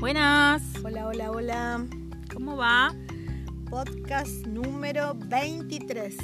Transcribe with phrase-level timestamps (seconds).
[0.00, 0.62] Buenas.
[0.82, 1.86] Hola, hola, hola.
[2.32, 2.90] ¿Cómo va?
[3.68, 6.16] Podcast número 23.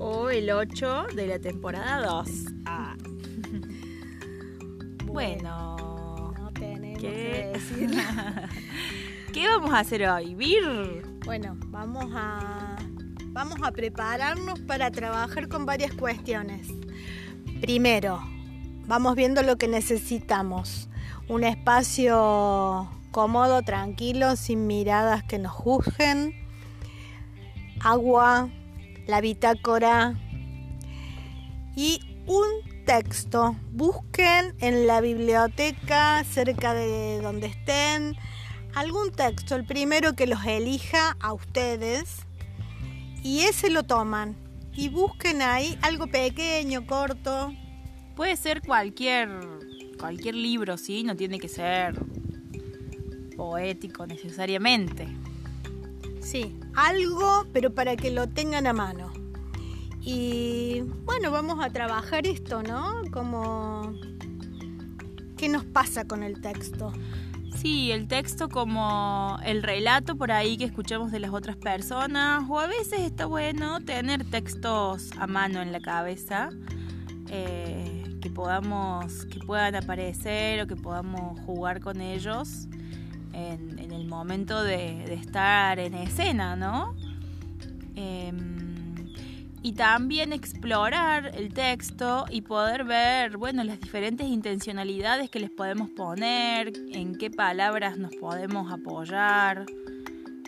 [0.00, 2.28] O el 8 de la temporada 2.
[2.64, 2.96] Ah.
[5.04, 6.32] bueno.
[6.38, 7.10] No tenemos ¿Qué?
[7.10, 7.90] que decir.
[9.34, 10.34] ¿Qué vamos a hacer hoy?
[10.34, 11.02] ¿Bir?
[11.26, 12.78] bueno, vamos a
[13.32, 16.68] vamos a prepararnos para trabajar con varias cuestiones.
[17.60, 18.22] Primero,
[18.86, 20.88] vamos viendo lo que necesitamos.
[21.28, 26.34] Un espacio cómodo, tranquilo, sin miradas que nos juzguen.
[27.80, 28.48] Agua,
[29.06, 30.14] la bitácora
[31.74, 33.56] y un texto.
[33.72, 38.16] Busquen en la biblioteca, cerca de donde estén,
[38.74, 42.26] algún texto, el primero que los elija a ustedes,
[43.22, 44.36] y ese lo toman.
[44.72, 47.52] Y busquen ahí algo pequeño, corto.
[48.14, 49.28] Puede ser cualquier,
[49.98, 51.04] cualquier libro, ¿sí?
[51.04, 51.98] No tiene que ser
[53.36, 55.08] poético necesariamente.
[56.20, 59.12] Sí, algo, pero para que lo tengan a mano.
[60.00, 63.02] Y bueno, vamos a trabajar esto, ¿no?
[63.10, 63.94] Como...
[65.36, 66.92] ¿Qué nos pasa con el texto?
[67.56, 72.58] Sí, el texto como el relato por ahí que escuchamos de las otras personas, o
[72.58, 76.50] a veces está bueno tener textos a mano en la cabeza
[77.28, 82.66] eh, que podamos, que puedan aparecer o que podamos jugar con ellos
[83.32, 86.96] en, el momento de, estar en escena, ¿no?
[87.94, 88.32] Eh,
[89.62, 95.88] y también explorar el texto y poder ver, bueno, las diferentes intencionalidades que les podemos
[95.90, 99.66] poner, en qué palabras nos podemos apoyar,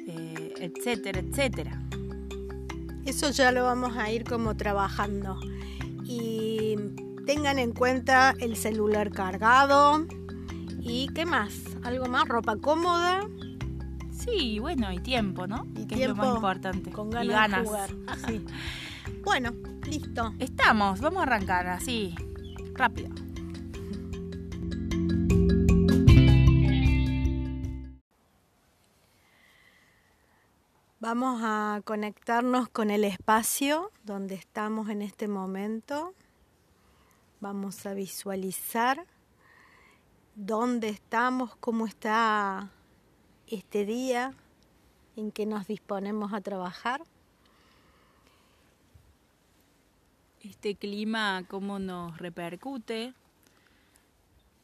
[0.09, 1.81] eh, etcétera, etcétera.
[3.07, 5.39] Eso ya lo vamos a ir como trabajando.
[6.05, 6.77] Y
[7.29, 10.07] tengan en cuenta el celular cargado.
[10.81, 11.53] ¿Y qué más?
[11.85, 12.27] ¿Algo más?
[12.27, 13.21] ¿Ropa cómoda?
[14.11, 15.67] Sí, bueno, y tiempo, ¿no?
[15.75, 16.91] Y que tiempo es lo más importante.
[16.91, 17.61] Con ganas, y ganas.
[17.61, 17.91] de jugar.
[18.27, 18.47] Sí.
[19.23, 19.53] Bueno,
[19.85, 20.33] listo.
[20.39, 22.15] Estamos, vamos a arrancar así,
[22.73, 23.11] rápido.
[30.99, 36.15] Vamos a conectarnos con el espacio donde estamos en este momento.
[37.41, 39.05] Vamos a visualizar
[40.35, 42.71] dónde estamos, cómo está
[43.47, 44.35] este día
[45.17, 47.03] en que nos disponemos a trabajar.
[50.49, 53.13] este clima, cómo nos repercute,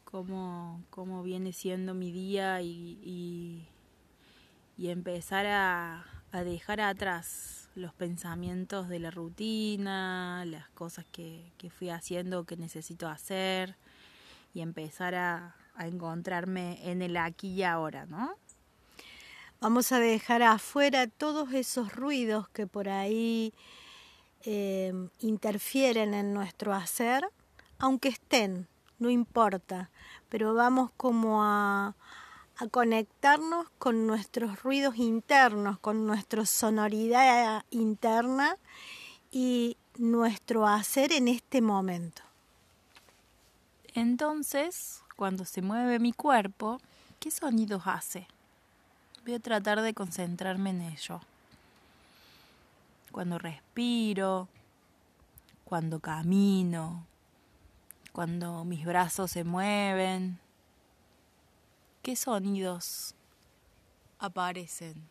[0.05, 3.69] cómo, cómo viene siendo mi día y,
[4.77, 11.71] y, empezar a, a, dejar atrás los pensamientos de la rutina, las cosas que, que
[11.71, 13.77] fui haciendo que necesito hacer
[14.53, 18.37] y empezar a, a encontrarme en el aquí y ahora, ¿no?
[19.61, 23.55] Vamos a dejar afuera todos esos ruidos que por ahí
[24.43, 27.27] eh, interfieren en nuestro hacer,
[27.79, 28.69] aunque estén,
[28.99, 29.91] no importa,
[30.29, 31.97] pero vamos como a,
[32.57, 38.57] a conectarnos con nuestros ruidos internos, con nuestra sonoridad interna
[39.31, 42.23] y nuestro hacer en este momento.
[43.95, 46.81] Entonces, cuando se mueve mi cuerpo,
[47.21, 48.27] ¿qué sonidos hace?
[49.25, 51.21] Voy a tratar de concentrarme en ello
[53.15, 54.49] cuando respiro,
[55.65, 57.07] cuando camino,
[58.11, 60.41] cuando mis brazos se mueven.
[62.05, 63.15] ¿Qué sonidos
[64.19, 65.09] aparecen?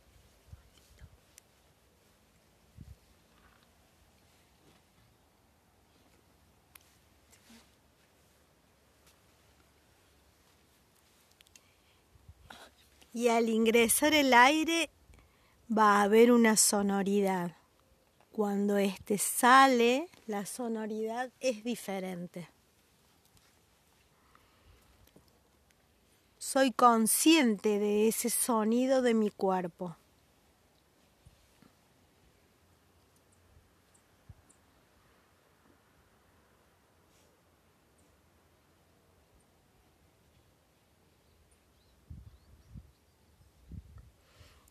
[13.12, 14.92] Y al ingresar el aire
[15.76, 17.56] va a haber una sonoridad
[18.32, 22.53] cuando este sale, la sonoridad es diferente.
[26.54, 29.96] Soy consciente de ese sonido de mi cuerpo.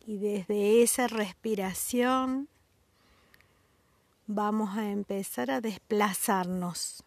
[0.06, 2.46] Y desde esa respiración
[4.28, 7.02] vamos a empezar a desplazarnos.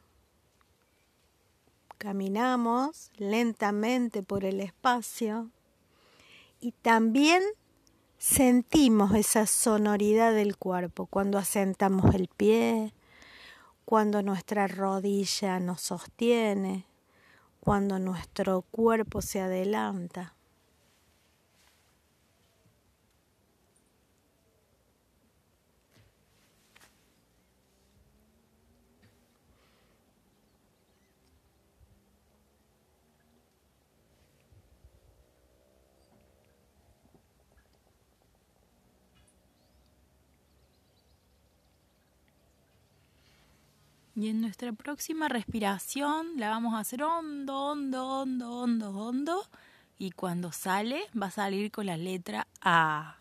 [1.98, 5.50] Caminamos lentamente por el espacio
[6.60, 7.42] y también
[8.18, 12.94] sentimos esa sonoridad del cuerpo cuando asentamos el pie,
[13.86, 16.86] cuando nuestra rodilla nos sostiene,
[17.60, 20.35] cuando nuestro cuerpo se adelanta.
[44.18, 49.50] Y en nuestra próxima respiración la vamos a hacer hondo, hondo, hondo, hondo, hondo.
[49.98, 53.18] Y cuando sale va a salir con la letra A.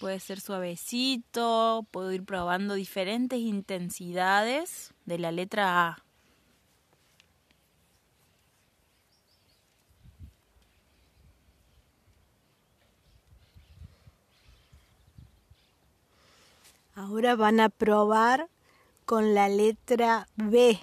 [0.00, 6.03] Puede ser suavecito, puedo ir probando diferentes intensidades de la letra A.
[17.06, 18.48] Ahora van a probar
[19.04, 20.78] con la letra B.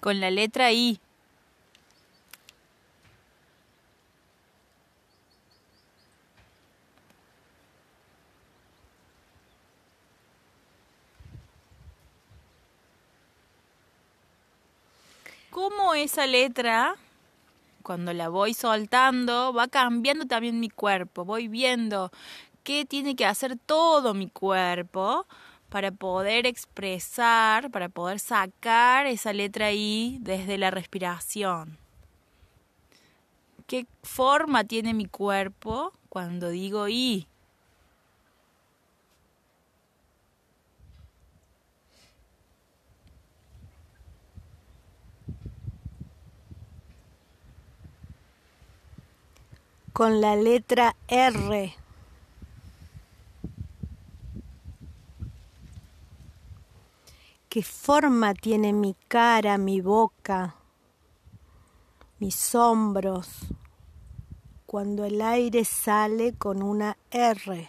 [0.00, 0.98] Con la letra I.
[15.60, 16.96] cómo esa letra,
[17.82, 21.24] cuando la voy soltando, va cambiando también mi cuerpo.
[21.24, 22.10] Voy viendo
[22.62, 25.26] qué tiene que hacer todo mi cuerpo
[25.68, 31.78] para poder expresar, para poder sacar esa letra I desde la respiración.
[33.66, 37.29] ¿Qué forma tiene mi cuerpo cuando digo I?
[50.00, 51.74] Con la letra R.
[57.50, 60.54] ¿Qué forma tiene mi cara, mi boca,
[62.18, 63.28] mis hombros
[64.64, 67.68] cuando el aire sale con una R?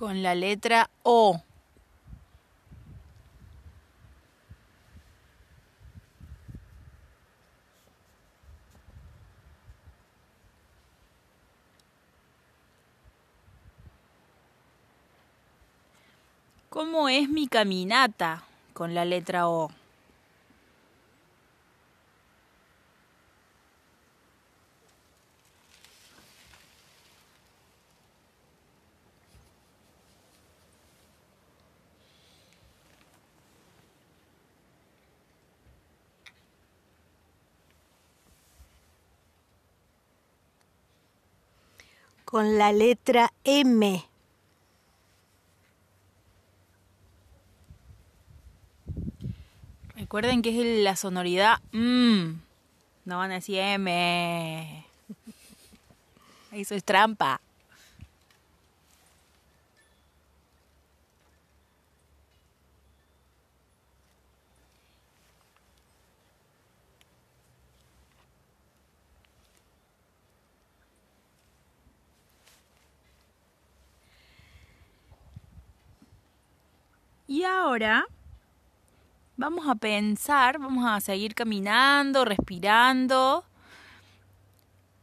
[0.00, 1.42] Con la letra O.
[16.70, 19.70] ¿Cómo es mi caminata con la letra O?
[42.30, 44.04] Con la letra M.
[49.96, 52.36] Recuerden que es la sonoridad M.
[53.04, 54.84] No van a decir M.
[56.52, 57.40] Eso es trampa.
[77.30, 78.04] Y ahora
[79.36, 83.44] vamos a pensar, vamos a seguir caminando, respirando.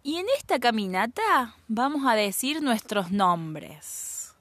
[0.03, 4.35] Y en esta caminata vamos a decir nuestros nombres.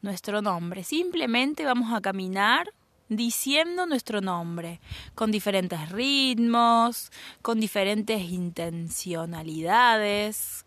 [0.00, 0.84] Nuestro nombre.
[0.84, 2.72] Simplemente vamos a caminar
[3.10, 4.80] diciendo nuestro nombre,
[5.14, 10.64] con diferentes ritmos, con diferentes intencionalidades,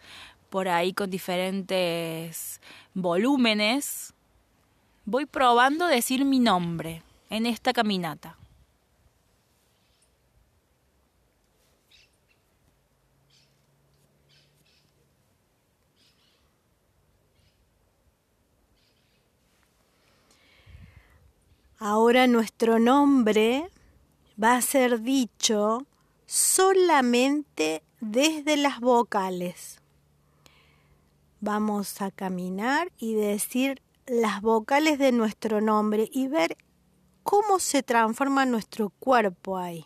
[0.52, 2.62] por ahí con diferentes
[2.94, 4.14] volúmenes
[5.06, 8.38] voy probando decir mi nombre en esta caminata.
[21.84, 23.68] Ahora nuestro nombre
[24.42, 25.88] va a ser dicho
[26.28, 29.80] solamente desde las vocales.
[31.40, 33.82] Vamos a caminar y decir
[34.12, 36.58] las vocales de nuestro nombre y ver
[37.24, 39.86] cómo se transforma nuestro cuerpo ahí.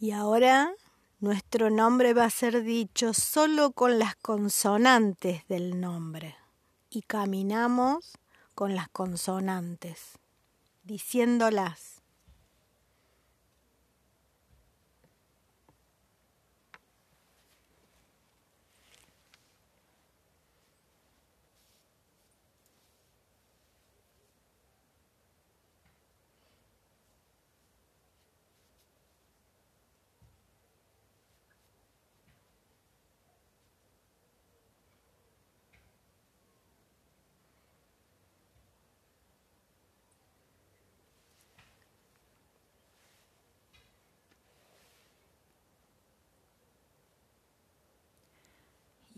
[0.00, 0.70] Y ahora
[1.18, 6.36] nuestro nombre va a ser dicho solo con las consonantes del nombre.
[6.88, 8.16] Y caminamos
[8.54, 10.18] con las consonantes,
[10.84, 11.97] diciéndolas.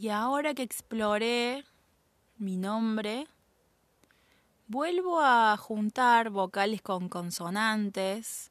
[0.00, 1.62] Y ahora que exploré
[2.38, 3.26] mi nombre,
[4.66, 8.50] vuelvo a juntar vocales con consonantes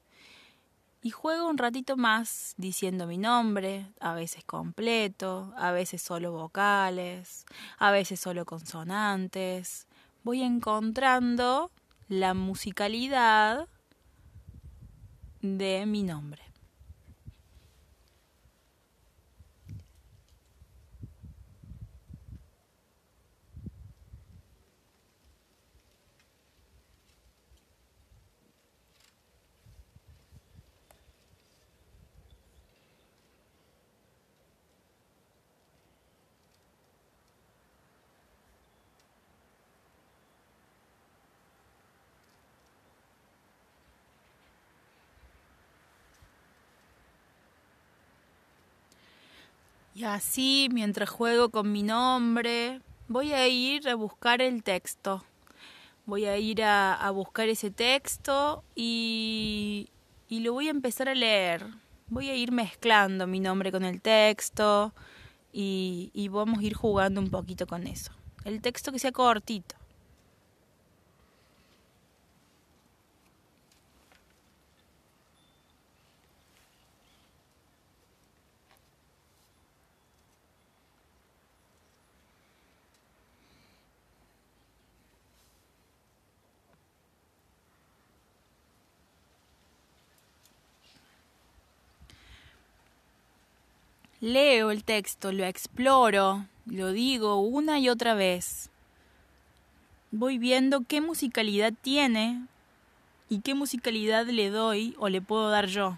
[1.01, 7.47] y juego un ratito más diciendo mi nombre, a veces completo, a veces solo vocales,
[7.79, 9.87] a veces solo consonantes.
[10.23, 11.71] Voy encontrando
[12.09, 13.67] la musicalidad
[15.41, 16.48] de mi nombre.
[49.93, 55.23] Y así, mientras juego con mi nombre, voy a ir a buscar el texto.
[56.05, 59.89] Voy a ir a, buscar ese texto y,
[60.27, 61.65] y lo voy a empezar a leer.
[62.07, 64.93] Voy a ir mezclando mi nombre con el texto
[65.53, 68.11] y, y vamos a ir jugando un poquito con eso.
[68.45, 69.75] El texto que sea cortito.
[94.21, 98.69] Leo el texto, lo exploro, lo digo una y otra vez.
[100.11, 102.45] Voy viendo qué musicalidad tiene
[103.29, 105.97] y qué musicalidad le doy o le puedo dar yo.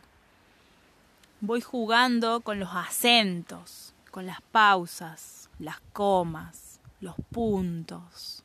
[1.39, 8.43] Voy jugando con los acentos, con las pausas, las comas, los puntos,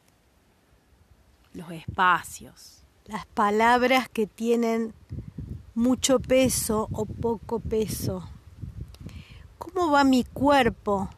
[1.53, 2.83] los espacios.
[3.05, 4.95] Las palabras que tienen
[5.75, 8.27] mucho peso o poco peso.
[9.77, 11.11] ¿Cómo va mi cuerpo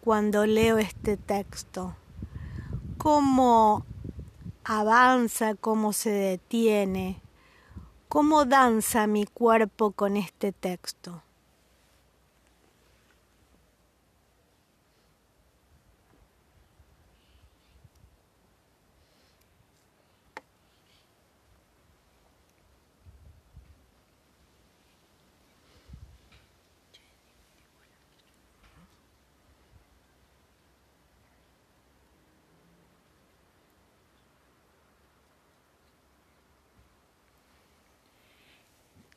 [0.00, 1.96] cuando leo este texto?
[2.98, 3.84] ¿Cómo
[4.62, 7.20] avanza, cómo se detiene?
[8.08, 11.24] ¿Cómo danza mi cuerpo con este texto?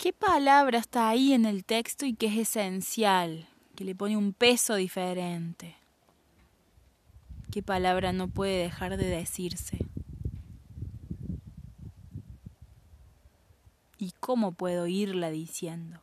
[0.03, 4.33] ¿Qué palabra está ahí en el texto y que es esencial, que le pone un
[4.33, 5.77] peso diferente?
[7.53, 9.77] ¿Qué palabra no puede dejar de decirse?
[13.97, 16.01] ¿Y cómo puedo irla diciendo?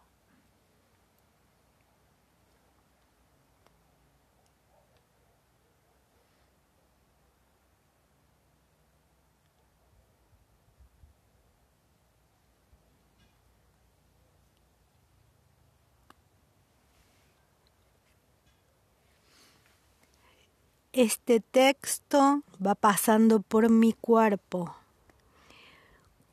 [21.00, 24.76] Este texto va pasando por mi cuerpo,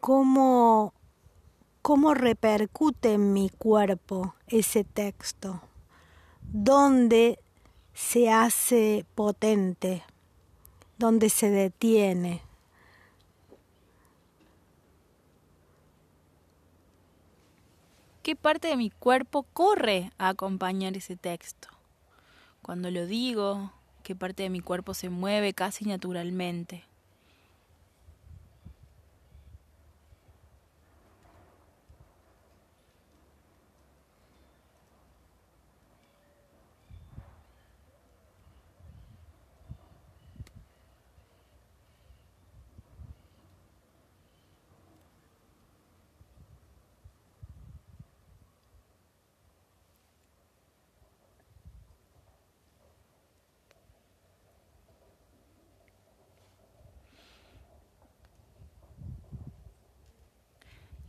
[0.01, 0.93] cómo,
[1.81, 5.61] cómo repercute en mi cuerpo ese texto,
[6.41, 7.39] dónde
[7.93, 10.03] se hace potente,
[10.97, 12.41] dónde se detiene.
[18.21, 21.69] ¿Qué parte de mi cuerpo corre a acompañar ese texto?
[22.61, 23.71] Cuando lo digo,
[24.07, 26.86] qué parte de mi cuerpo se mueve casi naturalmente.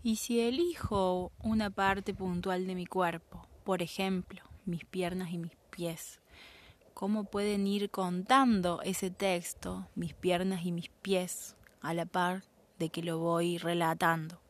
[0.09, 5.55] Y si elijo una parte puntual de mi cuerpo, por ejemplo, mis piernas y mis
[5.69, 6.23] pies,
[6.95, 12.45] ¿cómo pueden ir contando ese texto, mis piernas y mis pies, a la par
[12.79, 14.41] de que lo voy relatando?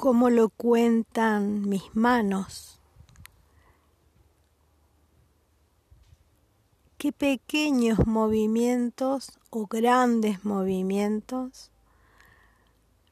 [0.00, 2.80] Cómo lo cuentan mis manos.
[6.96, 11.70] Qué pequeños movimientos o grandes movimientos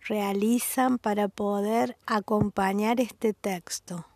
[0.06, 4.06] realizan para poder acompañar este texto.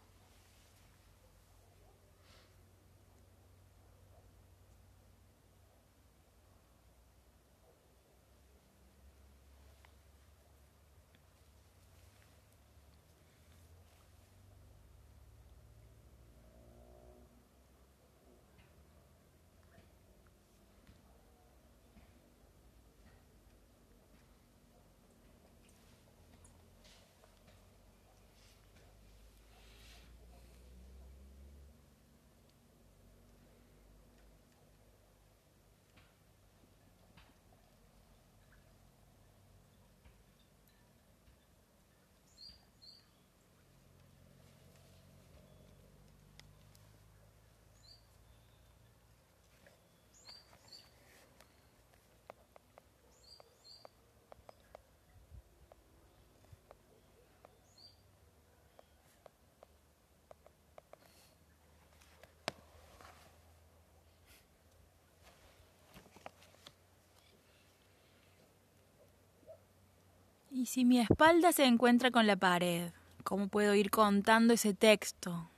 [70.63, 72.93] ¿Y si mi espalda se encuentra con la pared?
[73.25, 75.51] ¿Cómo puedo ir contando ese texto?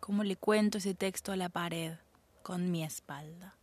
[0.00, 1.92] ¿Cómo le cuento ese texto a la pared
[2.42, 3.54] con mi espalda?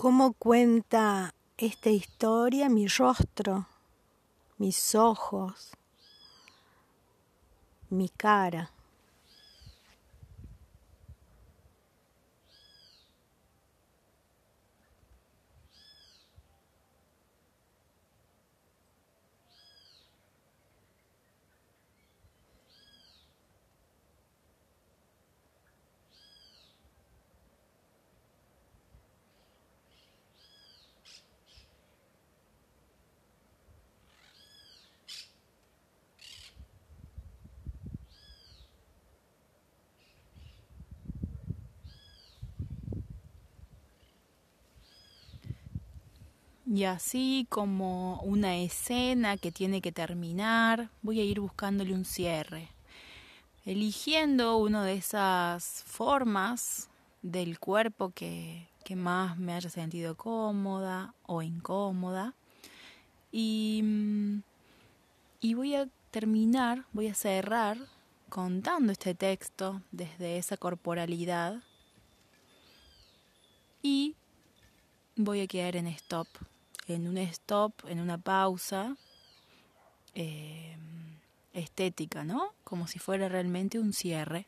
[0.00, 3.66] Cómo cuenta esta historia mi rostro,
[4.56, 5.72] mis ojos,
[7.90, 8.70] mi cara.
[46.72, 52.68] Y así como una escena que tiene que terminar, voy a ir buscándole un cierre,
[53.64, 56.88] eligiendo una de esas formas
[57.22, 62.34] del cuerpo que, que más me haya sentido cómoda o incómoda.
[63.32, 64.42] Y, mm,
[65.40, 67.78] y voy a terminar, voy a cerrar
[68.28, 71.64] contando este texto desde esa corporalidad
[73.82, 74.14] y
[75.16, 76.28] voy a quedar en stop
[76.94, 78.96] en un stop, en una pausa
[80.14, 80.76] eh,
[81.52, 82.54] estética, ¿no?
[82.64, 84.46] Como si fuera realmente un cierre.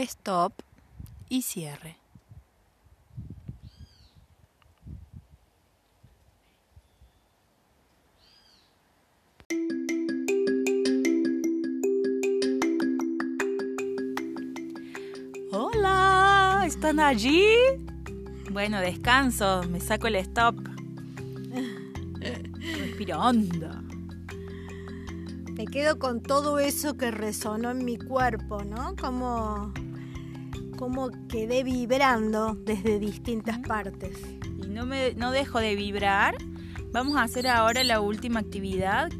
[0.00, 0.52] Stop
[1.28, 1.96] y cierre.
[15.52, 17.44] Hola, ¿están allí?
[18.50, 20.56] Bueno, descanso, me saco el stop.
[22.78, 23.68] Respirando.
[25.54, 28.96] Me quedo con todo eso que resonó en mi cuerpo, ¿no?
[28.96, 29.72] Como
[30.80, 34.18] cómo quedé vibrando desde distintas partes.
[34.64, 36.36] Y no, me, no dejo de vibrar.
[36.90, 39.10] Vamos a hacer ahora la última actividad